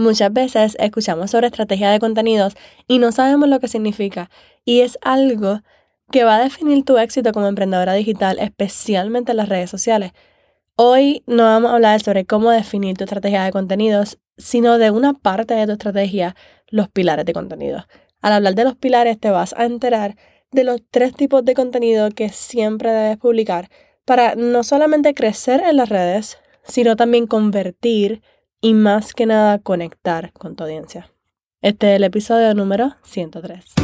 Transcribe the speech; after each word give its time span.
Muchas 0.00 0.32
veces 0.32 0.78
escuchamos 0.80 1.30
sobre 1.30 1.48
estrategia 1.48 1.90
de 1.90 1.98
contenidos 1.98 2.54
y 2.86 3.00
no 3.00 3.12
sabemos 3.12 3.50
lo 3.50 3.60
que 3.60 3.68
significa. 3.68 4.30
Y 4.64 4.80
es 4.80 4.98
algo 5.02 5.60
que 6.10 6.24
va 6.24 6.36
a 6.36 6.42
definir 6.42 6.86
tu 6.86 6.96
éxito 6.96 7.32
como 7.32 7.48
emprendedora 7.48 7.92
digital, 7.92 8.38
especialmente 8.38 9.32
en 9.32 9.36
las 9.36 9.50
redes 9.50 9.68
sociales. 9.68 10.12
Hoy 10.74 11.22
no 11.26 11.42
vamos 11.42 11.70
a 11.70 11.74
hablar 11.74 12.00
sobre 12.00 12.24
cómo 12.24 12.50
definir 12.50 12.96
tu 12.96 13.04
estrategia 13.04 13.44
de 13.44 13.52
contenidos, 13.52 14.18
sino 14.38 14.78
de 14.78 14.90
una 14.90 15.12
parte 15.12 15.52
de 15.52 15.66
tu 15.66 15.72
estrategia, 15.72 16.34
los 16.68 16.88
pilares 16.88 17.26
de 17.26 17.34
contenido. 17.34 17.84
Al 18.22 18.32
hablar 18.32 18.54
de 18.54 18.64
los 18.64 18.76
pilares 18.76 19.20
te 19.20 19.28
vas 19.28 19.52
a 19.58 19.66
enterar 19.66 20.16
de 20.50 20.64
los 20.64 20.80
tres 20.90 21.12
tipos 21.12 21.44
de 21.44 21.52
contenido 21.52 22.08
que 22.08 22.30
siempre 22.30 22.90
debes 22.90 23.18
publicar 23.18 23.68
para 24.06 24.34
no 24.34 24.64
solamente 24.64 25.12
crecer 25.12 25.62
en 25.62 25.76
las 25.76 25.90
redes, 25.90 26.38
sino 26.64 26.96
también 26.96 27.26
convertir 27.26 28.22
y 28.60 28.74
más 28.74 29.14
que 29.14 29.26
nada 29.26 29.58
conectar 29.58 30.32
con 30.34 30.56
tu 30.56 30.64
audiencia. 30.64 31.10
Este 31.62 31.92
es 31.92 31.96
el 31.96 32.04
episodio 32.04 32.54
número 32.54 32.94
103. 33.02 33.74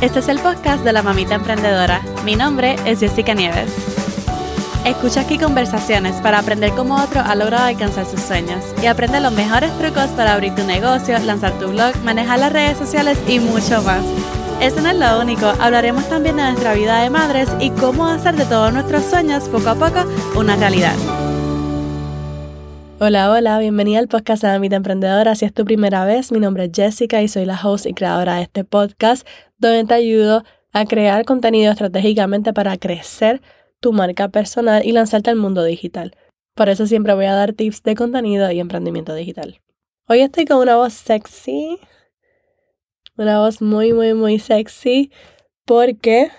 Este 0.00 0.18
es 0.18 0.28
el 0.28 0.38
podcast 0.38 0.82
de 0.82 0.92
la 0.92 1.02
mamita 1.02 1.34
emprendedora. 1.34 2.00
Mi 2.24 2.34
nombre 2.34 2.76
es 2.86 3.00
Jessica 3.00 3.34
Nieves. 3.34 3.70
Escucha 4.86 5.20
aquí 5.20 5.38
conversaciones 5.38 6.16
para 6.22 6.38
aprender 6.38 6.70
cómo 6.70 6.96
otro 6.96 7.20
ha 7.20 7.34
logrado 7.34 7.66
alcanzar 7.66 8.06
sus 8.06 8.20
sueños 8.20 8.64
y 8.82 8.86
aprende 8.86 9.20
los 9.20 9.32
mejores 9.32 9.70
trucos 9.76 10.08
para 10.16 10.32
abrir 10.32 10.54
tu 10.54 10.64
negocio, 10.64 11.18
lanzar 11.18 11.52
tu 11.58 11.68
blog, 11.68 11.94
manejar 12.02 12.38
las 12.38 12.52
redes 12.52 12.78
sociales 12.78 13.18
y 13.28 13.40
mucho 13.40 13.82
más. 13.82 14.02
Eso 14.60 14.82
no 14.82 14.90
es 14.90 14.98
lo 14.98 15.18
único, 15.22 15.46
hablaremos 15.46 16.06
también 16.10 16.36
de 16.36 16.42
nuestra 16.42 16.74
vida 16.74 17.02
de 17.02 17.08
madres 17.08 17.48
y 17.60 17.70
cómo 17.70 18.06
hacer 18.06 18.34
de 18.34 18.44
todos 18.44 18.70
nuestros 18.74 19.04
sueños 19.04 19.48
poco 19.48 19.70
a 19.70 19.74
poco 19.74 20.04
una 20.38 20.54
realidad. 20.54 20.94
Hola, 22.98 23.30
hola, 23.30 23.58
bienvenida 23.58 24.00
al 24.00 24.08
podcast 24.08 24.42
de 24.42 24.48
Mamita 24.48 24.76
Emprendedora. 24.76 25.34
Si 25.34 25.46
es 25.46 25.54
tu 25.54 25.64
primera 25.64 26.04
vez, 26.04 26.30
mi 26.30 26.40
nombre 26.40 26.66
es 26.66 26.72
Jessica 26.74 27.22
y 27.22 27.28
soy 27.28 27.46
la 27.46 27.58
host 27.58 27.86
y 27.86 27.94
creadora 27.94 28.36
de 28.36 28.42
este 28.42 28.64
podcast 28.64 29.26
donde 29.56 29.86
te 29.86 29.94
ayudo 29.94 30.44
a 30.74 30.84
crear 30.84 31.24
contenido 31.24 31.72
estratégicamente 31.72 32.52
para 32.52 32.76
crecer 32.76 33.40
tu 33.80 33.94
marca 33.94 34.28
personal 34.28 34.84
y 34.84 34.92
lanzarte 34.92 35.30
al 35.30 35.36
mundo 35.36 35.64
digital. 35.64 36.14
Por 36.54 36.68
eso 36.68 36.86
siempre 36.86 37.14
voy 37.14 37.24
a 37.24 37.34
dar 37.34 37.54
tips 37.54 37.82
de 37.82 37.94
contenido 37.94 38.50
y 38.50 38.60
emprendimiento 38.60 39.14
digital. 39.14 39.58
Hoy 40.06 40.20
estoy 40.20 40.44
con 40.44 40.58
una 40.58 40.76
voz 40.76 40.92
sexy, 40.92 41.78
una 43.20 43.38
voz 43.38 43.60
muy, 43.60 43.92
muy, 43.92 44.14
muy 44.14 44.38
sexy, 44.38 45.12
porque 45.66 46.30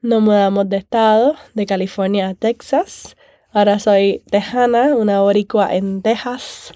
nos 0.00 0.22
mudamos 0.22 0.70
de 0.70 0.78
estado, 0.78 1.34
de 1.52 1.66
California 1.66 2.28
a 2.28 2.34
Texas. 2.34 3.14
Ahora 3.52 3.78
soy 3.78 4.22
tejana, 4.30 4.96
una 4.96 5.20
boricua 5.20 5.74
en 5.74 6.00
Texas. 6.00 6.72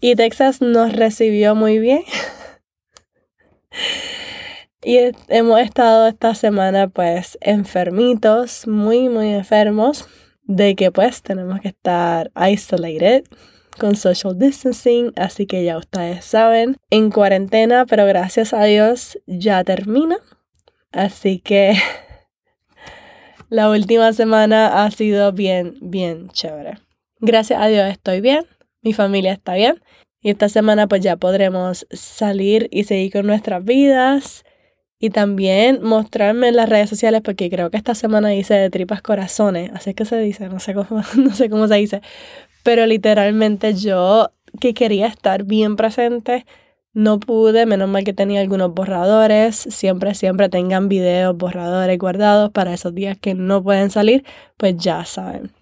Y 0.00 0.16
Texas 0.16 0.60
nos 0.60 0.92
recibió 0.92 1.54
muy 1.54 1.78
bien. 1.78 2.02
Y 4.84 4.98
hemos 5.28 5.60
estado 5.60 6.08
esta 6.08 6.34
semana 6.34 6.88
pues 6.88 7.38
enfermitos, 7.40 8.66
muy, 8.66 9.08
muy 9.08 9.32
enfermos, 9.32 10.08
de 10.42 10.74
que 10.74 10.90
pues 10.90 11.22
tenemos 11.22 11.60
que 11.60 11.68
estar 11.68 12.32
isolated 12.34 13.22
con 13.78 13.96
social 13.96 14.38
distancing, 14.38 15.12
así 15.16 15.46
que 15.46 15.64
ya 15.64 15.78
ustedes 15.78 16.24
saben, 16.24 16.76
en 16.90 17.10
cuarentena, 17.10 17.86
pero 17.86 18.06
gracias 18.06 18.52
a 18.52 18.64
Dios 18.64 19.18
ya 19.26 19.64
termina. 19.64 20.18
Así 20.92 21.38
que 21.38 21.74
la 23.48 23.70
última 23.70 24.12
semana 24.12 24.84
ha 24.84 24.90
sido 24.90 25.32
bien, 25.32 25.76
bien 25.80 26.28
chévere. 26.30 26.78
Gracias 27.20 27.60
a 27.60 27.66
Dios 27.68 27.88
estoy 27.88 28.20
bien, 28.20 28.46
mi 28.82 28.92
familia 28.92 29.32
está 29.32 29.54
bien 29.54 29.80
y 30.22 30.30
esta 30.30 30.48
semana 30.48 30.86
pues 30.86 31.02
ya 31.02 31.16
podremos 31.16 31.86
salir 31.90 32.68
y 32.70 32.84
seguir 32.84 33.12
con 33.12 33.26
nuestras 33.26 33.64
vidas 33.64 34.44
y 34.98 35.10
también 35.10 35.82
mostrarme 35.82 36.48
en 36.48 36.56
las 36.56 36.68
redes 36.68 36.88
sociales 36.88 37.22
porque 37.24 37.50
creo 37.50 37.70
que 37.70 37.76
esta 37.76 37.96
semana 37.96 38.34
hice 38.34 38.54
de 38.54 38.70
tripas 38.70 39.02
corazones, 39.02 39.72
así 39.74 39.90
es 39.90 39.96
que 39.96 40.04
se 40.04 40.18
dice, 40.18 40.48
no 40.48 40.60
sé 40.60 40.74
cómo, 40.74 41.02
no 41.16 41.34
sé 41.34 41.50
cómo 41.50 41.66
se 41.66 41.74
dice, 41.74 42.02
pero 42.62 42.86
literalmente 42.86 43.74
yo 43.74 44.30
que 44.60 44.74
quería 44.74 45.06
estar 45.06 45.44
bien 45.44 45.76
presente, 45.76 46.46
no 46.94 47.18
pude, 47.20 47.64
menos 47.66 47.88
mal 47.88 48.04
que 48.04 48.12
tenía 48.12 48.40
algunos 48.40 48.74
borradores, 48.74 49.56
siempre, 49.56 50.14
siempre 50.14 50.48
tengan 50.48 50.88
videos, 50.88 51.36
borradores 51.36 51.98
guardados 51.98 52.50
para 52.50 52.74
esos 52.74 52.94
días 52.94 53.16
que 53.18 53.34
no 53.34 53.62
pueden 53.62 53.90
salir, 53.90 54.24
pues 54.58 54.76
ya 54.76 55.04
saben. 55.04 55.52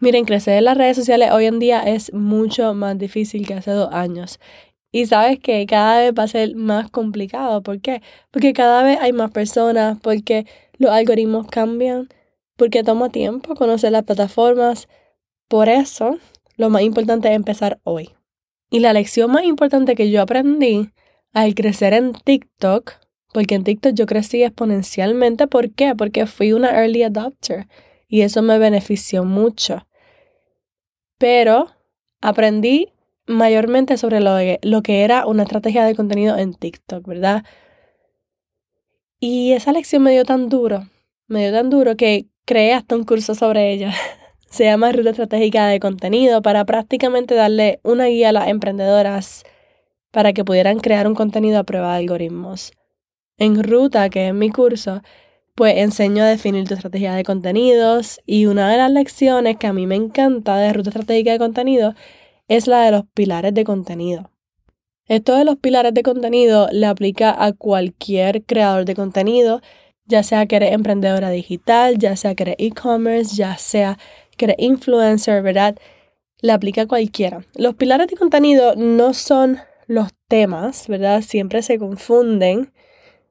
Miren, 0.00 0.24
crecer 0.24 0.58
en 0.58 0.64
las 0.64 0.76
redes 0.76 0.96
sociales 0.96 1.30
hoy 1.32 1.46
en 1.46 1.58
día 1.58 1.82
es 1.82 2.12
mucho 2.12 2.72
más 2.74 2.96
difícil 2.98 3.46
que 3.46 3.54
hace 3.54 3.72
dos 3.72 3.92
años. 3.92 4.38
Y 4.92 5.06
sabes 5.06 5.38
que 5.40 5.66
cada 5.66 5.98
vez 5.98 6.12
va 6.18 6.22
a 6.22 6.28
ser 6.28 6.54
más 6.54 6.90
complicado. 6.90 7.62
¿Por 7.62 7.80
qué? 7.80 8.00
Porque 8.30 8.52
cada 8.52 8.82
vez 8.82 8.98
hay 9.00 9.12
más 9.12 9.30
personas, 9.30 9.98
porque 10.00 10.46
los 10.78 10.90
algoritmos 10.90 11.46
cambian, 11.48 12.08
porque 12.56 12.82
toma 12.84 13.10
tiempo 13.10 13.54
conocer 13.54 13.92
las 13.92 14.04
plataformas. 14.04 14.88
Por 15.48 15.70
eso, 15.70 16.18
lo 16.56 16.68
más 16.68 16.82
importante 16.82 17.28
es 17.28 17.34
empezar 17.34 17.80
hoy. 17.84 18.10
Y 18.70 18.80
la 18.80 18.92
lección 18.92 19.30
más 19.30 19.44
importante 19.44 19.94
que 19.94 20.10
yo 20.10 20.20
aprendí 20.20 20.90
al 21.32 21.54
crecer 21.54 21.94
en 21.94 22.12
TikTok, 22.12 22.92
porque 23.32 23.54
en 23.54 23.64
TikTok 23.64 23.94
yo 23.94 24.06
crecí 24.06 24.42
exponencialmente, 24.42 25.46
¿por 25.46 25.70
qué? 25.70 25.94
Porque 25.96 26.26
fui 26.26 26.52
una 26.52 26.70
early 26.70 27.02
adopter 27.02 27.66
y 28.08 28.22
eso 28.22 28.42
me 28.42 28.58
benefició 28.58 29.24
mucho. 29.24 29.86
Pero 31.16 31.70
aprendí 32.20 32.92
mayormente 33.26 33.96
sobre 33.96 34.20
lo, 34.20 34.82
que 34.82 35.02
era 35.02 35.26
una 35.26 35.44
estrategia 35.44 35.84
de 35.84 35.94
contenido 35.94 36.36
en 36.36 36.54
TikTok, 36.54 37.06
¿verdad? 37.06 37.44
Y 39.20 39.52
esa 39.52 39.72
lección 39.72 40.02
me 40.02 40.12
dio 40.12 40.24
tan 40.24 40.48
duro, 40.48 40.88
me 41.26 41.40
dio 41.40 41.52
tan 41.52 41.70
duro 41.70 41.96
que 41.96 42.26
creé 42.44 42.72
hasta 42.72 42.96
un 42.96 43.04
curso 43.04 43.34
sobre 43.34 43.72
ella. 43.72 43.94
Se 44.50 44.64
llama 44.64 44.92
Ruta 44.92 45.10
Estratégica 45.10 45.66
de 45.66 45.78
Contenido 45.78 46.40
para 46.40 46.64
prácticamente 46.64 47.34
darle 47.34 47.80
una 47.82 48.06
guía 48.06 48.30
a 48.30 48.32
las 48.32 48.48
emprendedoras 48.48 49.44
para 50.10 50.32
que 50.32 50.44
pudieran 50.44 50.80
crear 50.80 51.06
un 51.06 51.14
contenido 51.14 51.58
a 51.58 51.64
prueba 51.64 51.92
de 51.92 51.98
algoritmos. 51.98 52.72
En 53.36 53.62
Ruta, 53.62 54.08
que 54.08 54.28
es 54.28 54.34
mi 54.34 54.50
curso, 54.50 55.02
pues 55.54 55.76
enseño 55.76 56.24
a 56.24 56.28
definir 56.28 56.66
tu 56.66 56.74
estrategia 56.74 57.14
de 57.14 57.24
contenidos 57.24 58.20
y 58.24 58.46
una 58.46 58.70
de 58.70 58.78
las 58.78 58.90
lecciones 58.90 59.58
que 59.58 59.66
a 59.66 59.72
mí 59.72 59.86
me 59.86 59.96
encanta 59.96 60.56
de 60.56 60.72
Ruta 60.72 60.90
Estratégica 60.90 61.32
de 61.32 61.38
Contenido 61.38 61.94
es 62.48 62.66
la 62.66 62.84
de 62.84 62.92
los 62.92 63.04
pilares 63.12 63.52
de 63.52 63.64
contenido. 63.64 64.30
Esto 65.06 65.36
de 65.36 65.44
los 65.44 65.56
pilares 65.56 65.94
de 65.94 66.02
contenido 66.02 66.68
le 66.72 66.86
aplica 66.86 67.34
a 67.44 67.52
cualquier 67.52 68.44
creador 68.44 68.86
de 68.86 68.94
contenido, 68.94 69.60
ya 70.06 70.22
sea 70.22 70.46
que 70.46 70.56
eres 70.56 70.72
emprendedora 70.72 71.30
digital, 71.30 71.98
ya 71.98 72.16
sea 72.16 72.34
que 72.34 72.44
eres 72.44 72.56
e-commerce, 72.58 73.36
ya 73.36 73.58
sea 73.58 73.98
que 74.38 74.46
eres 74.46 74.56
influencer, 74.58 75.42
¿verdad? 75.42 75.76
Le 76.40 76.52
aplica 76.52 76.86
cualquiera. 76.86 77.44
Los 77.54 77.74
pilares 77.74 78.06
de 78.08 78.16
contenido 78.16 78.74
no 78.76 79.12
son 79.12 79.58
los 79.86 80.08
temas, 80.28 80.88
¿verdad? 80.88 81.20
Siempre 81.20 81.62
se 81.62 81.78
confunden, 81.78 82.72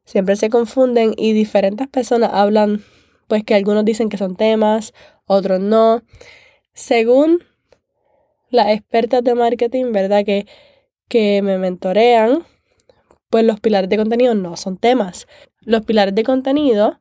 siempre 0.06 0.36
se 0.36 0.50
confunden 0.50 1.14
y 1.18 1.34
diferentes 1.34 1.88
personas 1.88 2.32
hablan, 2.34 2.84
pues 3.28 3.44
que 3.44 3.56
algunos 3.56 3.86
dicen 3.86 4.10
que 4.10 4.18
son 4.18 4.36
temas, 4.36 4.94
otros 5.26 5.60
no. 5.60 6.04
Según 6.74 7.44
las 8.50 8.68
expertas 8.70 9.24
de 9.24 9.36
marketing, 9.36 9.92
¿verdad? 9.92 10.26
Que, 10.26 10.46
que 11.08 11.42
me 11.42 11.58
mentorean, 11.58 12.44
pues 13.30 13.44
los 13.44 13.60
pilares 13.60 13.90
de 13.90 13.98
contenido 13.98 14.36
no 14.36 14.58
son 14.58 14.78
temas. 14.78 15.28
Los 15.62 15.86
pilares 15.86 16.16
de 16.16 16.24
contenido, 16.24 17.00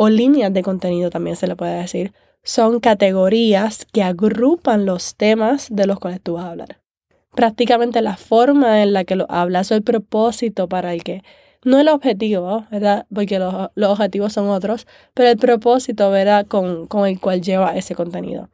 o 0.00 0.08
líneas 0.08 0.52
de 0.52 0.62
contenido 0.62 1.10
también 1.10 1.34
se 1.34 1.48
le 1.48 1.56
puede 1.56 1.80
decir, 1.80 2.12
son 2.44 2.78
categorías 2.78 3.84
que 3.92 4.04
agrupan 4.04 4.86
los 4.86 5.16
temas 5.16 5.66
de 5.70 5.86
los 5.86 5.98
cuales 5.98 6.20
tú 6.22 6.34
vas 6.34 6.44
a 6.44 6.50
hablar. 6.50 6.80
Prácticamente 7.34 8.00
la 8.00 8.16
forma 8.16 8.80
en 8.84 8.92
la 8.92 9.02
que 9.02 9.16
lo 9.16 9.26
hablas 9.28 9.72
o 9.72 9.74
el 9.74 9.82
propósito 9.82 10.68
para 10.68 10.94
el 10.94 11.02
que, 11.02 11.24
no 11.64 11.80
el 11.80 11.88
objetivo, 11.88 12.64
¿verdad? 12.70 13.06
Porque 13.12 13.40
los, 13.40 13.70
los 13.74 13.90
objetivos 13.90 14.32
son 14.32 14.48
otros, 14.50 14.86
pero 15.14 15.30
el 15.30 15.36
propósito, 15.36 16.12
¿verdad? 16.12 16.46
Con, 16.46 16.86
con 16.86 17.08
el 17.08 17.18
cual 17.18 17.42
lleva 17.42 17.76
ese 17.76 17.96
contenido. 17.96 18.50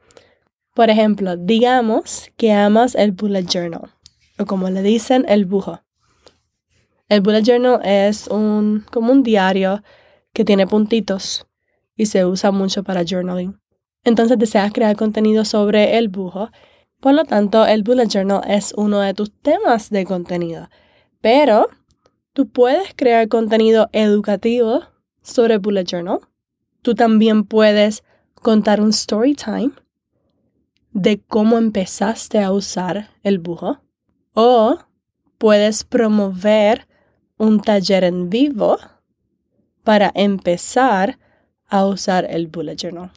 Por 0.73 0.89
ejemplo, 0.89 1.37
digamos 1.37 2.31
que 2.37 2.53
amas 2.53 2.95
el 2.95 3.11
bullet 3.11 3.45
journal, 3.45 3.91
o 4.39 4.47
como 4.47 4.67
le 4.71 4.81
dicen, 4.81 5.25
el 5.29 5.45
bujo. 5.45 5.81
El 7.07 7.21
bullet 7.21 7.43
journal 7.43 7.81
es 7.85 8.27
un, 8.29 8.83
como 8.91 9.11
un 9.11 9.21
diario 9.21 9.83
que 10.35 10.45
tiene 10.45 10.67
puntitos 10.67 11.47
y 11.95 12.05
se 12.05 12.25
usa 12.25 12.51
mucho 12.51 12.83
para 12.83 13.03
journaling. 13.03 13.59
Entonces 14.03 14.37
deseas 14.37 14.71
crear 14.71 14.95
contenido 14.95 15.45
sobre 15.45 15.97
el 15.97 16.09
bujo. 16.09 16.51
Por 16.99 17.15
lo 17.15 17.25
tanto, 17.25 17.65
el 17.65 17.81
bullet 17.81 18.07
journal 18.07 18.41
es 18.47 18.71
uno 18.77 18.99
de 18.99 19.15
tus 19.15 19.31
temas 19.31 19.89
de 19.89 20.05
contenido. 20.05 20.69
Pero 21.21 21.69
tú 22.33 22.47
puedes 22.47 22.93
crear 22.95 23.27
contenido 23.27 23.89
educativo 23.91 24.83
sobre 25.23 25.57
bullet 25.57 25.85
journal 25.85 26.19
Tú 26.85 26.93
también 26.93 27.45
puedes 27.45 28.03
contar 28.35 28.79
un 28.79 28.91
story 28.91 29.33
time 29.33 29.71
de 30.91 31.19
cómo 31.19 31.57
empezaste 31.57 32.43
a 32.43 32.51
usar 32.51 33.09
el 33.23 33.39
bujo 33.39 33.79
o 34.35 34.77
puedes 35.39 35.83
promover 35.83 36.87
un 37.37 37.59
taller 37.59 38.03
en 38.03 38.29
vivo 38.29 38.77
para 39.85 40.11
empezar 40.15 41.19
a 41.67 41.85
usar 41.85 42.25
el 42.29 42.47
bullet 42.47 42.75
journal. 42.75 43.11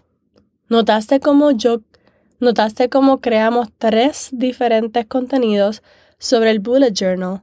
¿Notaste 0.68 1.18
cómo 1.18 1.50
yo 1.50 1.80
notaste 2.40 2.88
cómo 2.88 3.20
creamos 3.20 3.68
tres 3.78 4.28
diferentes 4.32 5.06
contenidos 5.06 5.82
sobre 6.18 6.50
el 6.50 6.60
bullet 6.60 6.92
journal, 6.92 7.42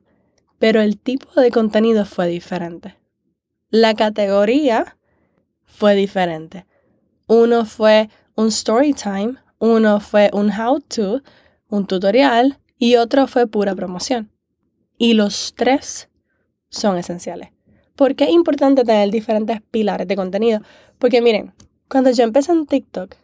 pero 0.60 0.80
el 0.80 0.98
tipo 0.98 1.42
de 1.42 1.52
contenido 1.52 2.06
fue 2.06 2.28
diferente? 2.28 2.96
La 3.70 3.96
categoría 3.96 4.98
fue 5.66 5.96
diferente. 5.96 6.66
Uno 7.28 7.66
fue 7.66 8.10
un 8.36 8.48
story 8.50 8.94
time, 8.94 9.36
uno 9.58 10.00
fue 10.00 10.30
un 10.34 10.52
how 10.52 10.80
to, 10.82 11.24
un 11.68 11.88
tutorial 11.88 12.60
y 12.78 12.98
otro 12.98 13.26
fue 13.26 13.48
pura 13.48 13.74
promoción. 13.76 14.30
Y 15.00 15.14
los 15.14 15.56
tres 15.58 16.10
son 16.70 16.98
esenciales. 16.98 17.55
¿Por 17.96 18.16
qué 18.16 18.26
es 18.26 18.32
importante 18.32 18.84
tener 18.84 19.10
diferentes 19.10 19.62
pilares 19.72 20.08
de 20.08 20.16
contenido? 20.16 20.60
Porque 21.00 21.22
miren, 21.22 21.54
cuando 21.90 22.12
yo 22.12 22.24
empecé 22.24 22.52
en 22.52 22.66
TikTok, 22.66 23.16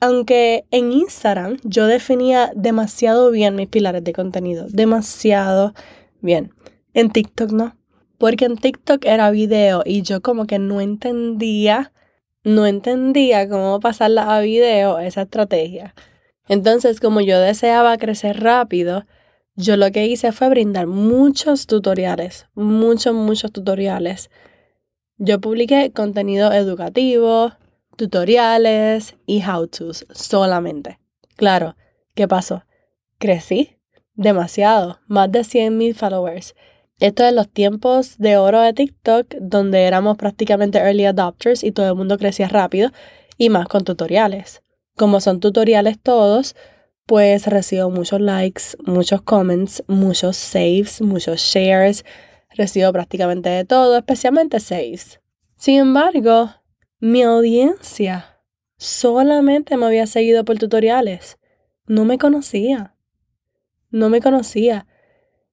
aunque 0.00 0.64
en 0.72 0.90
Instagram 0.90 1.58
yo 1.62 1.86
definía 1.86 2.50
demasiado 2.56 3.30
bien 3.30 3.54
mis 3.54 3.68
pilares 3.68 4.02
de 4.02 4.12
contenido, 4.12 4.66
demasiado 4.68 5.74
bien, 6.20 6.52
en 6.94 7.10
TikTok 7.10 7.52
no. 7.52 7.76
Porque 8.18 8.44
en 8.44 8.56
TikTok 8.56 9.04
era 9.04 9.30
video 9.30 9.82
y 9.84 10.02
yo 10.02 10.20
como 10.20 10.46
que 10.46 10.58
no 10.58 10.80
entendía, 10.80 11.92
no 12.42 12.66
entendía 12.66 13.48
cómo 13.48 13.78
pasarla 13.78 14.36
a 14.36 14.40
video 14.40 14.98
esa 14.98 15.22
estrategia. 15.22 15.94
Entonces, 16.48 16.98
como 16.98 17.20
yo 17.20 17.38
deseaba 17.38 17.96
crecer 17.98 18.40
rápido, 18.40 19.04
yo 19.62 19.76
lo 19.76 19.90
que 19.92 20.06
hice 20.06 20.32
fue 20.32 20.48
brindar 20.48 20.86
muchos 20.86 21.66
tutoriales, 21.66 22.46
muchos, 22.54 23.14
muchos 23.14 23.52
tutoriales. 23.52 24.30
Yo 25.18 25.40
publiqué 25.40 25.92
contenido 25.92 26.52
educativo, 26.52 27.52
tutoriales 27.96 29.16
y 29.26 29.42
how-tos 29.42 30.06
solamente. 30.10 30.98
Claro, 31.36 31.76
¿qué 32.14 32.26
pasó? 32.26 32.64
Crecí 33.18 33.76
demasiado, 34.14 35.00
más 35.06 35.30
de 35.30 35.40
100.000 35.40 35.94
followers. 35.94 36.54
Esto 36.98 37.24
es 37.24 37.32
los 37.32 37.48
tiempos 37.48 38.18
de 38.18 38.36
oro 38.36 38.60
de 38.60 38.72
TikTok, 38.72 39.34
donde 39.40 39.84
éramos 39.84 40.16
prácticamente 40.16 40.78
early 40.78 41.06
adopters 41.06 41.64
y 41.64 41.72
todo 41.72 41.88
el 41.88 41.94
mundo 41.94 42.18
crecía 42.18 42.48
rápido, 42.48 42.90
y 43.38 43.48
más 43.48 43.66
con 43.68 43.84
tutoriales. 43.84 44.62
Como 44.96 45.20
son 45.20 45.40
tutoriales 45.40 45.98
todos, 46.00 46.54
pues 47.06 47.46
recibo 47.46 47.90
muchos 47.90 48.20
likes, 48.20 48.62
muchos 48.84 49.22
comments, 49.22 49.82
muchos 49.86 50.36
saves, 50.36 51.00
muchos 51.00 51.40
shares. 51.40 52.04
Recibo 52.50 52.92
prácticamente 52.92 53.48
de 53.48 53.64
todo, 53.64 53.96
especialmente 53.96 54.60
saves. 54.60 55.20
Sin 55.56 55.78
embargo, 55.78 56.50
mi 57.00 57.22
audiencia 57.22 58.38
solamente 58.76 59.76
me 59.76 59.86
había 59.86 60.06
seguido 60.06 60.44
por 60.44 60.58
tutoriales. 60.58 61.38
No 61.86 62.04
me 62.04 62.18
conocía. 62.18 62.94
No 63.90 64.08
me 64.08 64.20
conocía. 64.20 64.86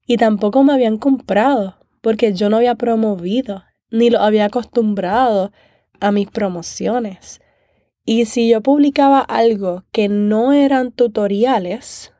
Y 0.05 0.17
tampoco 0.17 0.63
me 0.63 0.73
habían 0.73 0.97
comprado 0.97 1.77
porque 2.01 2.33
yo 2.33 2.49
no 2.49 2.57
había 2.57 2.75
promovido 2.75 3.63
ni 3.91 4.09
lo 4.09 4.19
había 4.19 4.45
acostumbrado 4.45 5.51
a 5.99 6.11
mis 6.11 6.29
promociones. 6.29 7.41
Y 8.11 8.25
si 8.25 8.49
yo 8.49 8.61
publicaba 8.61 9.19
algo 9.19 9.83
que 9.91 10.09
no 10.09 10.51
eran 10.51 10.91
tutoriales, 10.91 12.11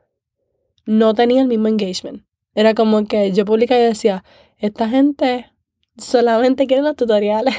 no 0.85 1.15
tenía 1.15 1.41
el 1.41 1.47
mismo 1.47 1.67
engagement. 1.67 2.25
Era 2.53 2.75
como 2.75 3.05
que 3.05 3.31
yo 3.31 3.43
publicaba 3.43 3.81
y 3.81 3.85
decía, 3.85 4.23
esta 4.57 4.87
gente 4.87 5.51
solamente 5.97 6.67
quiere 6.67 6.83
los 6.83 6.95
tutoriales. 6.95 7.55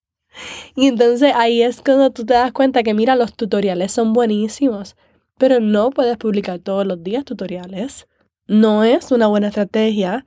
y 0.76 0.86
entonces 0.86 1.34
ahí 1.36 1.60
es 1.60 1.82
cuando 1.82 2.10
tú 2.10 2.24
te 2.24 2.32
das 2.32 2.52
cuenta 2.52 2.82
que, 2.82 2.94
mira, 2.94 3.16
los 3.16 3.34
tutoriales 3.34 3.92
son 3.92 4.14
buenísimos, 4.14 4.96
pero 5.36 5.60
no 5.60 5.90
puedes 5.90 6.16
publicar 6.16 6.60
todos 6.60 6.86
los 6.86 7.02
días 7.02 7.26
tutoriales. 7.26 8.08
No 8.46 8.82
es 8.82 9.12
una 9.12 9.26
buena 9.26 9.48
estrategia 9.48 10.24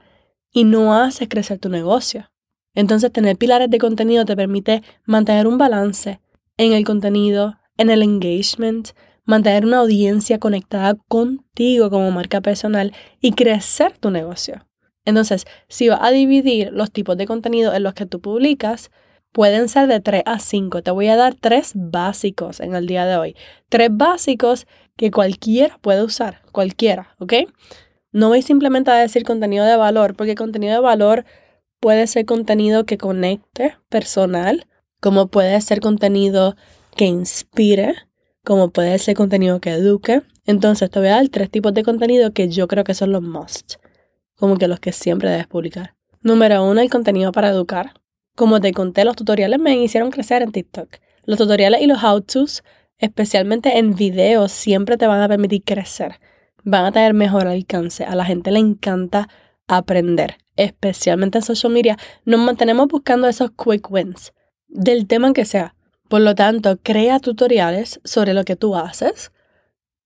y 0.51 0.63
no 0.63 0.93
haces 0.93 1.27
crecer 1.27 1.57
tu 1.57 1.69
negocio. 1.69 2.29
Entonces, 2.75 3.11
tener 3.11 3.35
pilares 3.35 3.71
de 3.71 3.79
contenido 3.79 4.25
te 4.25 4.35
permite 4.35 4.83
mantener 5.05 5.47
un 5.47 5.57
balance 5.57 6.19
en 6.65 6.73
el 6.73 6.85
contenido, 6.85 7.55
en 7.77 7.89
el 7.89 8.03
engagement, 8.03 8.89
mantener 9.25 9.65
una 9.65 9.79
audiencia 9.79 10.37
conectada 10.37 10.93
contigo 11.07 11.89
como 11.89 12.11
marca 12.11 12.39
personal 12.39 12.93
y 13.19 13.31
crecer 13.31 13.97
tu 13.97 14.11
negocio. 14.11 14.67
Entonces, 15.03 15.45
si 15.67 15.89
vas 15.89 16.01
a 16.03 16.11
dividir 16.11 16.71
los 16.71 16.91
tipos 16.91 17.17
de 17.17 17.25
contenido 17.25 17.73
en 17.73 17.81
los 17.81 17.95
que 17.95 18.05
tú 18.05 18.21
publicas, 18.21 18.91
pueden 19.31 19.69
ser 19.69 19.87
de 19.87 20.01
3 20.01 20.21
a 20.27 20.37
5. 20.37 20.83
Te 20.83 20.91
voy 20.91 21.07
a 21.07 21.15
dar 21.15 21.33
tres 21.33 21.71
básicos 21.73 22.59
en 22.59 22.75
el 22.75 22.85
día 22.85 23.07
de 23.07 23.17
hoy. 23.17 23.35
Tres 23.69 23.89
básicos 23.91 24.67
que 24.97 25.09
cualquiera 25.09 25.79
puede 25.81 26.03
usar, 26.03 26.43
cualquiera, 26.51 27.15
¿ok? 27.17 27.33
No 28.11 28.27
voy 28.27 28.43
simplemente 28.43 28.91
a 28.91 28.95
decir 28.95 29.23
contenido 29.23 29.65
de 29.65 29.77
valor, 29.77 30.15
porque 30.15 30.35
contenido 30.35 30.73
de 30.73 30.81
valor 30.81 31.25
puede 31.79 32.05
ser 32.05 32.25
contenido 32.25 32.85
que 32.85 32.99
conecte 32.99 33.77
personal, 33.89 34.67
como 35.01 35.27
puede 35.27 35.59
ser 35.61 35.81
contenido 35.81 36.55
que 36.95 37.05
inspire, 37.05 37.95
como 38.45 38.69
puede 38.69 38.97
ser 38.99 39.15
contenido 39.15 39.59
que 39.59 39.71
eduque. 39.71 40.21
Entonces 40.45 40.89
te 40.89 40.99
voy 40.99 41.09
a 41.09 41.15
dar 41.15 41.27
tres 41.29 41.49
tipos 41.49 41.73
de 41.73 41.83
contenido 41.83 42.31
que 42.31 42.49
yo 42.49 42.67
creo 42.67 42.83
que 42.83 42.93
son 42.93 43.11
los 43.11 43.21
must, 43.21 43.75
como 44.37 44.57
que 44.57 44.67
los 44.67 44.79
que 44.79 44.91
siempre 44.91 45.29
debes 45.29 45.47
publicar. 45.47 45.95
Número 46.21 46.63
uno, 46.63 46.79
el 46.81 46.89
contenido 46.89 47.31
para 47.31 47.49
educar. 47.49 47.93
Como 48.35 48.61
te 48.61 48.71
conté, 48.73 49.03
los 49.03 49.15
tutoriales 49.15 49.59
me 49.59 49.75
hicieron 49.75 50.11
crecer 50.11 50.43
en 50.43 50.51
TikTok. 50.51 50.89
Los 51.25 51.39
tutoriales 51.39 51.81
y 51.81 51.87
los 51.87 52.03
how-tos, 52.03 52.63
especialmente 52.99 53.79
en 53.79 53.95
videos, 53.95 54.51
siempre 54.51 54.97
te 54.97 55.07
van 55.07 55.21
a 55.21 55.27
permitir 55.27 55.63
crecer. 55.63 56.19
Van 56.63 56.85
a 56.85 56.91
tener 56.91 57.15
mejor 57.15 57.47
alcance. 57.47 58.05
A 58.05 58.15
la 58.15 58.25
gente 58.25 58.51
le 58.51 58.59
encanta 58.59 59.29
aprender, 59.67 60.37
especialmente 60.57 61.39
en 61.39 61.43
social 61.43 61.73
media. 61.73 61.97
Nos 62.23 62.39
mantenemos 62.39 62.87
buscando 62.87 63.27
esos 63.27 63.49
quick 63.51 63.89
wins 63.89 64.31
del 64.71 65.07
tema 65.07 65.33
que 65.33 65.45
sea. 65.45 65.75
Por 66.07 66.21
lo 66.21 66.35
tanto, 66.35 66.77
crea 66.81 67.19
tutoriales 67.19 68.01
sobre 68.03 68.33
lo 68.33 68.43
que 68.43 68.55
tú 68.55 68.75
haces, 68.75 69.31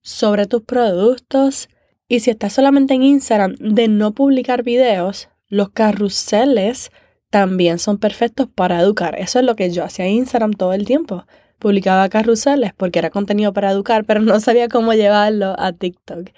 sobre 0.01 0.45
tus 0.45 0.63
productos 0.63 1.69
y 2.07 2.19
si 2.19 2.29
estás 2.29 2.53
solamente 2.53 2.93
en 2.93 3.03
Instagram 3.03 3.55
de 3.55 3.87
no 3.87 4.13
publicar 4.13 4.61
videos, 4.63 5.29
los 5.47 5.69
carruseles 5.69 6.91
también 7.31 7.79
son 7.79 7.97
perfectos 7.97 8.47
para 8.53 8.79
educar. 8.79 9.15
Eso 9.19 9.39
es 9.39 9.45
lo 9.45 9.55
que 9.55 9.71
yo 9.71 9.83
hacía 9.83 10.05
en 10.05 10.13
Instagram 10.13 10.53
todo 10.53 10.73
el 10.73 10.85
tiempo. 10.85 11.25
Publicaba 11.57 12.07
carruseles 12.09 12.73
porque 12.75 12.99
era 12.99 13.09
contenido 13.09 13.53
para 13.53 13.71
educar, 13.71 14.05
pero 14.05 14.21
no 14.21 14.39
sabía 14.39 14.67
cómo 14.67 14.93
llevarlo 14.93 15.55
a 15.57 15.73
TikTok. 15.73 16.29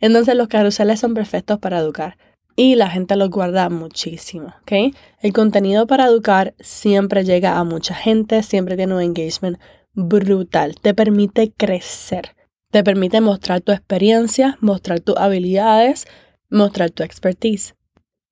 Entonces 0.00 0.34
los 0.34 0.48
carruseles 0.48 0.98
son 0.98 1.14
perfectos 1.14 1.58
para 1.60 1.78
educar 1.78 2.16
y 2.56 2.74
la 2.74 2.90
gente 2.90 3.16
los 3.16 3.30
guarda 3.30 3.68
muchísimo, 3.70 4.54
¿ok? 4.62 4.94
El 5.20 5.32
contenido 5.32 5.86
para 5.86 6.06
educar 6.06 6.54
siempre 6.60 7.24
llega 7.24 7.58
a 7.58 7.64
mucha 7.64 7.94
gente, 7.94 8.42
siempre 8.42 8.76
tiene 8.76 8.94
un 8.94 9.02
engagement 9.02 9.58
brutal, 9.94 10.74
te 10.80 10.94
permite 10.94 11.52
crecer, 11.52 12.34
te 12.70 12.82
permite 12.82 13.20
mostrar 13.20 13.60
tu 13.60 13.72
experiencia, 13.72 14.56
mostrar 14.60 15.00
tus 15.00 15.16
habilidades, 15.16 16.06
mostrar 16.50 16.90
tu 16.90 17.02
expertise. 17.02 17.74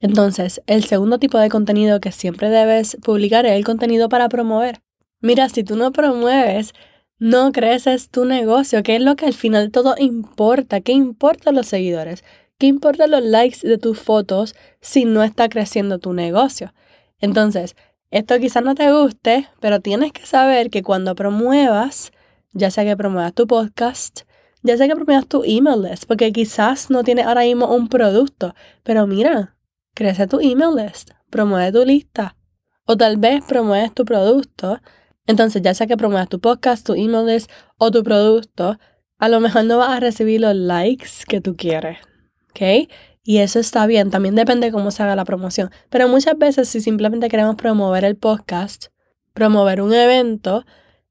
Entonces, 0.01 0.63
el 0.67 0.85
segundo 0.85 1.19
tipo 1.19 1.39
de 1.39 1.51
contenido 1.51 2.01
que 2.01 2.13
siempre 2.13 2.49
debes 2.49 2.97
publicar 3.05 3.45
es 3.45 3.53
el 3.53 3.65
contenido 3.65 4.09
para 4.09 4.29
promover. 4.29 4.81
Mira, 5.21 5.51
si 5.51 5.63
tú 5.63 5.77
no 5.77 5.93
promueves, 5.93 6.73
no 7.19 7.53
creces 7.53 8.09
tu 8.09 8.25
negocio, 8.25 8.83
que 8.83 8.97
es 8.97 9.03
lo 9.03 9.15
que 9.15 9.27
al 9.27 9.35
final 9.35 9.71
todo 9.71 9.95
importa. 9.99 10.81
¿Qué 10.81 10.93
importan 10.93 11.55
los 11.55 11.67
seguidores? 11.67 12.25
¿Qué 12.61 12.67
importan 12.67 13.11
los 13.11 13.25
likes 13.25 13.67
de 13.67 13.79
tus 13.79 13.99
fotos 13.99 14.55
si 14.83 15.07
no 15.07 15.23
está 15.23 15.49
creciendo 15.49 15.99
tu 15.99 16.13
negocio? 16.13 16.75
Entonces, 17.19 17.75
esto 18.11 18.39
quizás 18.39 18.63
no 18.63 18.75
te 18.75 18.93
guste, 18.93 19.49
pero 19.61 19.81
tienes 19.81 20.13
que 20.13 20.27
saber 20.27 20.69
que 20.69 20.83
cuando 20.83 21.15
promuevas, 21.15 22.13
ya 22.53 22.71
sea 22.71 22.85
que 22.85 22.99
promuevas 22.99 23.33
tu 23.33 23.47
podcast, 23.47 24.25
ya 24.63 24.77
sea 24.77 24.89
que 24.89 24.95
promuevas 24.95 25.27
tu 25.27 25.43
email 25.43 25.81
list, 25.81 26.05
porque 26.05 26.33
quizás 26.33 26.91
no 26.91 27.03
tienes 27.03 27.25
ahora 27.25 27.45
mismo 27.45 27.75
un 27.75 27.89
producto, 27.89 28.55
pero 28.83 29.07
mira, 29.07 29.57
crece 29.95 30.27
tu 30.27 30.39
email 30.41 30.77
list, 30.77 31.13
promueve 31.31 31.73
tu 31.73 31.83
lista, 31.87 32.37
o 32.85 32.95
tal 32.95 33.17
vez 33.17 33.43
promueves 33.43 33.95
tu 33.95 34.05
producto. 34.05 34.83
Entonces, 35.27 35.63
ya 35.63 35.73
sea 35.73 35.87
que 35.87 35.97
promuevas 35.97 36.29
tu 36.29 36.41
podcast, 36.41 36.87
tu 36.87 36.93
email 36.93 37.25
list 37.25 37.51
o 37.79 37.91
tu 37.91 38.05
producto, 38.05 38.79
a 39.17 39.29
lo 39.31 39.41
mejor 39.41 39.65
no 39.65 39.79
vas 39.79 39.97
a 39.97 40.01
recibir 40.01 40.43
los 40.43 40.55
likes 40.55 41.25
que 41.27 41.41
tú 41.41 41.57
quieres. 41.57 42.10
¿Ok? 42.51 42.89
Y 43.23 43.39
eso 43.39 43.59
está 43.59 43.87
bien, 43.87 44.11
también 44.11 44.35
depende 44.35 44.67
de 44.67 44.73
cómo 44.73 44.91
se 44.91 45.03
haga 45.03 45.17
la 45.17 45.25
promoción. 45.25 45.71
Pero 45.91 46.09
muchas 46.09 46.39
veces 46.39 46.69
si 46.69 46.81
simplemente 46.81 47.29
queremos 47.29 47.57
promover 47.57 48.05
el 48.05 48.17
podcast, 48.17 48.87
promover 49.35 49.83
un 49.83 49.93
evento, 49.93 50.65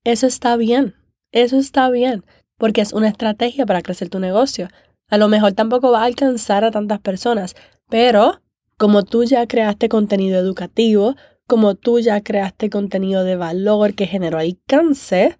Eso 0.05 0.27
está 0.27 0.55
bien, 0.55 0.95
eso 1.31 1.57
está 1.57 1.89
bien, 1.89 2.23
porque 2.57 2.81
es 2.81 2.93
una 2.93 3.09
estrategia 3.09 3.65
para 3.65 3.81
crecer 3.81 4.09
tu 4.09 4.19
negocio. 4.19 4.69
A 5.09 5.17
lo 5.17 5.27
mejor 5.27 5.53
tampoco 5.53 5.91
va 5.91 6.01
a 6.01 6.05
alcanzar 6.05 6.63
a 6.63 6.71
tantas 6.71 6.99
personas, 6.99 7.55
pero 7.89 8.41
como 8.77 9.03
tú 9.03 9.25
ya 9.25 9.45
creaste 9.45 9.89
contenido 9.89 10.39
educativo, 10.39 11.15
como 11.47 11.75
tú 11.75 11.99
ya 11.99 12.21
creaste 12.21 12.69
contenido 12.69 13.23
de 13.23 13.35
valor 13.35 13.93
que 13.93 14.07
generó 14.07 14.39
alcance, 14.39 15.37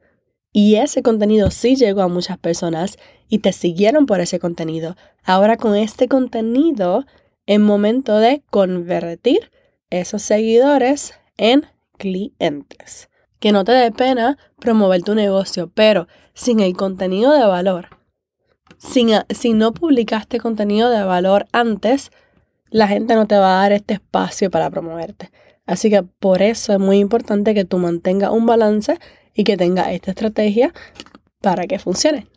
y 0.52 0.76
ese 0.76 1.04
contenido 1.04 1.52
sí 1.52 1.76
llegó 1.76 2.02
a 2.02 2.08
muchas 2.08 2.38
personas 2.38 2.98
y 3.30 3.40
te 3.40 3.54
siguieron 3.54 4.08
por 4.08 4.20
ese 4.20 4.40
contenido. 4.40 4.98
Ahora 5.24 5.56
con 5.56 5.76
este 5.76 6.08
contenido 6.08 7.06
es 7.46 7.60
momento 7.60 8.18
de 8.18 8.44
convertir 8.50 9.52
esos 9.90 10.24
seguidores 10.24 11.14
en 11.38 11.66
clientes. 11.98 13.10
Que 13.40 13.52
no 13.52 13.64
te 13.64 13.72
dé 13.72 13.92
pena 13.92 14.38
promover 14.60 15.04
tu 15.04 15.16
negocio, 15.16 15.72
pero 15.74 16.08
sin 16.34 16.60
el 16.60 16.76
contenido 16.76 17.32
de 17.32 17.46
valor, 17.46 17.88
sin, 18.78 19.10
si 19.30 19.54
no 19.54 19.74
publicaste 19.74 20.40
contenido 20.40 20.90
de 20.90 21.04
valor 21.04 21.46
antes, 21.52 22.12
la 22.70 22.88
gente 22.88 23.16
no 23.16 23.28
te 23.28 23.38
va 23.38 23.60
a 23.60 23.62
dar 23.62 23.72
este 23.72 23.96
espacio 23.96 24.50
para 24.50 24.70
promoverte. 24.70 25.32
Así 25.66 25.90
que 25.90 26.04
por 26.04 26.42
eso 26.42 26.74
es 26.74 26.80
muy 26.80 26.98
importante 26.98 27.54
que 27.54 27.66
tú 27.66 27.78
mantengas 27.78 28.32
un 28.32 28.46
balance 28.46 28.98
y 29.34 29.44
que 29.44 29.58
tenga 29.58 29.92
esta 29.92 30.12
estrategia 30.12 30.74
para 31.42 31.68
que 31.68 31.80
funcione. 31.80 32.28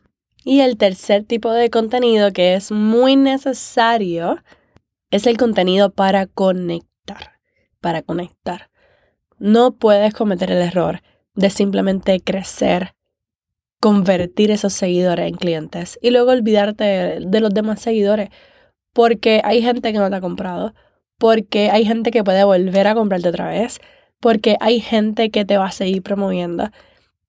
Y 0.44 0.60
el 0.60 0.76
tercer 0.76 1.24
tipo 1.24 1.52
de 1.52 1.70
contenido 1.70 2.32
que 2.32 2.54
es 2.54 2.72
muy 2.72 3.16
necesario 3.16 4.42
es 5.10 5.26
el 5.26 5.36
contenido 5.36 5.90
para 5.90 6.26
conectar. 6.26 7.38
Para 7.80 8.02
conectar. 8.02 8.70
No 9.38 9.76
puedes 9.76 10.14
cometer 10.14 10.50
el 10.50 10.62
error 10.62 11.02
de 11.34 11.50
simplemente 11.50 12.20
crecer, 12.20 12.94
convertir 13.80 14.50
esos 14.50 14.72
seguidores 14.72 15.28
en 15.28 15.34
clientes 15.34 15.98
y 16.02 16.10
luego 16.10 16.30
olvidarte 16.30 17.20
de 17.20 17.40
los 17.40 17.50
demás 17.52 17.80
seguidores 17.80 18.30
porque 18.92 19.40
hay 19.44 19.62
gente 19.62 19.92
que 19.92 19.98
no 19.98 20.10
te 20.10 20.16
ha 20.16 20.20
comprado, 20.20 20.74
porque 21.18 21.70
hay 21.70 21.84
gente 21.84 22.10
que 22.10 22.24
puede 22.24 22.44
volver 22.44 22.86
a 22.86 22.94
comprarte 22.94 23.28
otra 23.28 23.48
vez, 23.48 23.80
porque 24.20 24.56
hay 24.60 24.80
gente 24.80 25.30
que 25.30 25.44
te 25.44 25.56
va 25.56 25.66
a 25.66 25.72
seguir 25.72 26.02
promoviendo 26.02 26.70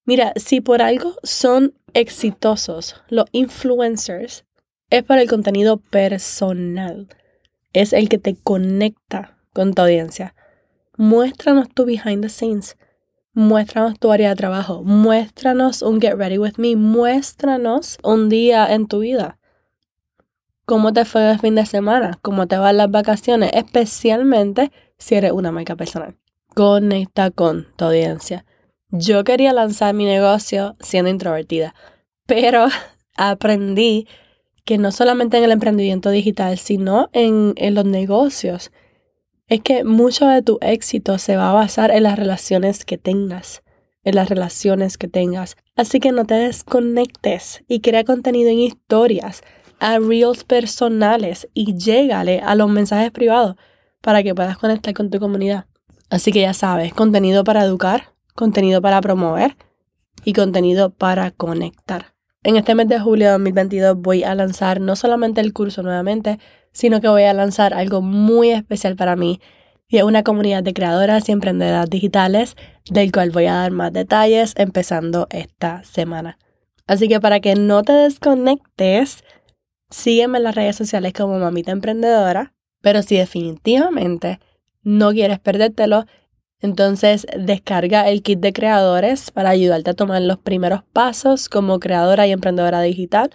Mira, 0.06 0.34
si 0.36 0.60
por 0.60 0.82
algo 0.82 1.16
son 1.24 1.74
exitosos 1.94 3.02
los 3.08 3.26
influencers, 3.32 4.46
es 4.90 5.04
para 5.04 5.22
el 5.22 5.30
contenido 5.30 5.78
personal. 5.78 7.08
Es 7.72 7.94
el 7.94 8.10
que 8.10 8.18
te 8.18 8.36
conecta 8.36 9.38
con 9.54 9.74
tu 9.74 9.82
audiencia. 9.82 10.36
Muéstranos 10.98 11.70
tu 11.70 11.86
behind 11.86 12.22
the 12.22 12.30
scenes. 12.30 12.78
Muéstranos 13.34 13.98
tu 13.98 14.12
área 14.12 14.30
de 14.30 14.36
trabajo. 14.36 14.84
Muéstranos 14.84 15.82
un 15.82 16.00
get 16.00 16.16
ready 16.16 16.38
with 16.38 16.58
me. 16.58 16.76
Muéstranos 16.76 17.98
un 18.04 18.30
día 18.30 18.72
en 18.72 18.88
tu 18.88 19.00
vida. 19.00 19.40
¿Cómo 20.66 20.94
te 20.94 21.06
fue 21.06 21.32
el 21.32 21.40
fin 21.40 21.56
de 21.56 21.66
semana? 21.66 22.20
¿Cómo 22.22 22.48
te 22.48 22.58
van 22.58 22.78
las 22.78 22.92
vacaciones? 22.92 23.52
Especialmente 23.54 24.72
si 24.98 25.16
eres 25.16 25.32
una 25.32 25.52
marca 25.52 25.76
personal. 25.76 26.16
Conecta 26.54 27.32
con 27.32 27.68
tu 27.76 27.86
audiencia. 27.86 28.46
Yo 28.96 29.24
quería 29.24 29.54
lanzar 29.54 29.96
mi 29.96 30.06
negocio 30.06 30.76
siendo 30.80 31.10
introvertida, 31.10 31.74
pero 32.28 32.68
aprendí 33.18 34.08
que 34.66 34.78
no 34.78 34.92
solamente 34.92 35.40
en 35.40 35.46
el 35.46 35.52
emprendimiento 35.52 36.12
digital, 36.12 36.60
sino 36.60 37.10
en, 37.12 37.54
en 37.58 37.74
los 37.74 37.86
negocios, 37.86 38.72
es 39.48 39.62
que 39.62 39.84
mucho 39.84 40.28
de 40.28 40.44
tu 40.44 40.60
éxito 40.62 41.18
se 41.18 41.36
va 41.36 41.50
a 41.50 41.54
basar 41.54 41.90
en 41.90 42.04
las 42.04 42.20
relaciones 42.20 42.86
que 42.86 43.00
tengas, 43.00 43.64
en 44.04 44.14
las 44.14 44.30
relaciones 44.30 45.00
que 45.00 45.08
tengas. 45.08 45.58
Así 45.76 46.00
que 46.00 46.12
no 46.12 46.26
te 46.26 46.36
desconectes 46.36 47.64
y 47.68 47.82
crea 47.82 48.04
contenido 48.04 48.52
en 48.52 48.60
historias, 48.60 49.42
a 49.80 49.98
reels 49.98 50.44
personales 50.44 51.50
y 51.56 51.76
llégale 51.76 52.42
a 52.42 52.54
los 52.54 52.70
mensajes 52.70 53.10
privados 53.10 53.56
para 54.02 54.22
que 54.22 54.36
puedas 54.36 54.60
conectar 54.60 54.94
con 54.94 55.10
tu 55.10 55.18
comunidad. 55.20 55.66
Así 56.12 56.32
que 56.32 56.42
ya 56.42 56.54
sabes, 56.54 56.94
contenido 56.94 57.44
para 57.44 57.64
educar, 57.64 58.13
contenido 58.36 58.82
para 58.82 59.02
promover 59.02 59.56
y 60.24 60.34
contenido 60.34 60.92
para 60.92 61.32
conectar. 61.32 62.14
En 62.44 62.58
este 62.58 62.76
mes 62.76 62.88
de 62.88 63.00
julio 63.00 63.28
de 63.28 63.32
2022 63.34 63.98
voy 63.98 64.24
a 64.24 64.36
lanzar 64.36 64.82
no 64.82 64.96
solamente 64.96 65.42
el 65.42 65.54
curso 65.54 65.82
nuevamente, 65.82 66.40
sino 66.72 67.00
que 67.00 67.08
voy 67.08 67.24
a 67.24 67.34
lanzar 67.34 67.74
algo 67.74 68.02
muy 68.02 68.50
especial 68.52 68.96
para 68.96 69.16
mí 69.16 69.40
y 69.88 69.98
es 69.98 70.04
una 70.04 70.24
comunidad 70.24 70.64
de 70.64 70.74
creadoras 70.74 71.30
y 71.30 71.32
emprendedoras 71.32 71.90
digitales 71.90 72.56
del 72.90 73.12
cual 73.12 73.30
voy 73.30 73.46
a 73.46 73.54
dar 73.54 73.72
más 73.72 73.94
detalles 73.94 74.54
empezando 74.58 75.28
esta 75.30 75.84
semana. 75.84 76.40
Así 76.88 77.08
que 77.08 77.20
para 77.20 77.40
que 77.40 77.56
no 77.56 77.84
te 77.84 77.94
desconectes, 77.94 79.24
sígueme 79.90 80.40
en 80.40 80.46
las 80.46 80.56
redes 80.56 80.76
sociales 80.76 81.14
como 81.14 81.38
Mamita 81.38 81.72
Emprendedora, 81.72 82.54
pero 82.82 83.04
si 83.04 83.16
definitivamente 83.18 84.40
no 84.82 85.12
quieres 85.12 85.40
perdértelo, 85.40 86.06
entonces 86.64 87.28
descarga 87.38 88.10
el 88.10 88.24
kit 88.24 88.40
de 88.40 88.54
creadores 88.54 89.32
para 89.32 89.50
ayudarte 89.50 89.92
a 89.92 89.94
tomar 89.94 90.22
los 90.22 90.38
primeros 90.38 90.82
pasos 90.94 91.50
como 91.50 91.80
creadora 91.80 92.26
y 92.26 92.32
emprendedora 92.32 92.82
digital. 92.82 93.32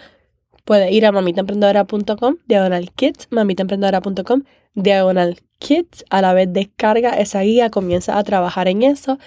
Puedes 0.64 0.90
ir 0.90 1.04
a 1.04 1.12
mamitaemprendedora.com, 1.12 2.36
diagonal 2.46 2.90
kits, 2.92 3.28
mamitaemprendedora.com, 3.30 4.44
diagonal 4.74 5.38
kits. 5.58 6.04
A 6.08 6.22
la 6.22 6.32
vez 6.32 6.52
descarga 6.52 7.10
esa 7.10 7.42
guía, 7.42 7.68
comienza 7.68 8.18
a 8.18 8.24
trabajar 8.24 8.66
en 8.66 8.82
eso 8.82 9.18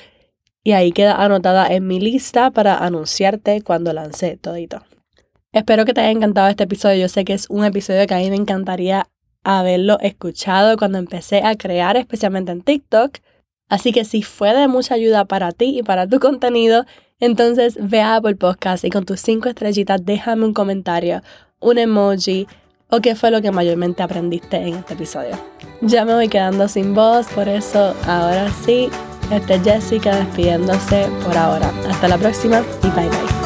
y 0.63 0.71
ahí 0.71 0.91
queda 0.91 1.23
anotada 1.23 1.67
en 1.67 1.85
mi 1.85 1.99
lista 1.99 2.49
para 2.49 2.79
anunciarte 2.79 3.61
cuando 3.61 3.93
lance 3.93 4.35
todito. 4.37 4.81
Espero 5.51 5.85
que 5.85 5.93
te 5.93 6.01
haya 6.01 6.11
encantado 6.11 6.47
este 6.47 6.63
episodio. 6.63 7.01
Yo 7.01 7.09
sé 7.09 7.23
que 7.23 7.33
es 7.33 7.49
un 7.49 7.65
episodio 7.65 8.07
que 8.07 8.15
a 8.15 8.17
mí 8.17 8.29
me 8.31 8.35
encantaría 8.35 9.07
haberlo 9.43 9.99
escuchado 9.99 10.75
cuando 10.77 10.97
empecé 10.97 11.43
a 11.43 11.55
crear, 11.55 11.97
especialmente 11.97 12.51
en 12.51 12.61
TikTok. 12.61 13.17
Así 13.71 13.93
que 13.93 14.03
si 14.03 14.21
fue 14.21 14.53
de 14.53 14.67
mucha 14.67 14.95
ayuda 14.95 15.23
para 15.23 15.53
ti 15.53 15.79
y 15.79 15.81
para 15.81 16.05
tu 16.05 16.19
contenido, 16.19 16.85
entonces 17.21 17.77
ve 17.79 18.01
a 18.01 18.17
Apple 18.17 18.35
Podcast 18.35 18.83
y 18.83 18.89
con 18.89 19.05
tus 19.05 19.21
cinco 19.21 19.47
estrellitas 19.47 20.03
déjame 20.03 20.43
un 20.43 20.53
comentario, 20.53 21.21
un 21.61 21.77
emoji 21.77 22.47
o 22.89 22.99
qué 22.99 23.15
fue 23.15 23.31
lo 23.31 23.41
que 23.41 23.49
mayormente 23.51 24.03
aprendiste 24.03 24.57
en 24.57 24.75
este 24.75 24.95
episodio. 24.95 25.39
Ya 25.79 26.03
me 26.03 26.13
voy 26.13 26.27
quedando 26.27 26.67
sin 26.67 26.93
voz, 26.93 27.27
por 27.27 27.47
eso 27.47 27.95
ahora 28.05 28.51
sí, 28.65 28.89
este 29.31 29.53
es 29.53 29.63
Jessica 29.63 30.17
despidiéndose 30.17 31.07
por 31.23 31.37
ahora. 31.37 31.71
Hasta 31.89 32.09
la 32.09 32.17
próxima 32.17 32.61
y 32.83 32.87
bye 32.87 33.07
bye. 33.07 33.40